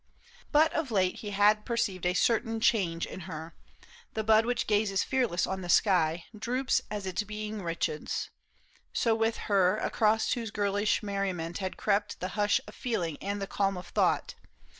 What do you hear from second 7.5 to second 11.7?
richens; so with her Across whose girlish merriment